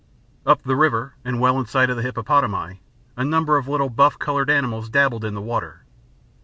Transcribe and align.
Up 0.47 0.63
the 0.63 0.75
river 0.75 1.13
and 1.23 1.39
well 1.39 1.59
in 1.59 1.67
sight 1.67 1.91
of 1.91 1.95
the 1.95 2.01
hippopotami, 2.01 2.81
a 3.15 3.23
number 3.23 3.57
of 3.57 3.67
little 3.67 3.91
buff 3.91 4.17
coloured 4.17 4.49
animals 4.49 4.89
dabbled 4.89 5.23
in 5.23 5.35
the 5.35 5.41
water. 5.41 5.83